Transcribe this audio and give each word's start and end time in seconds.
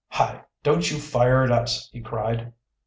"Hi! 0.07 0.41
don't 0.63 0.89
you 0.89 0.97
fire 0.97 1.43
at 1.43 1.51
us!" 1.51 1.87
he 1.93 2.01
cried. 2.01 2.53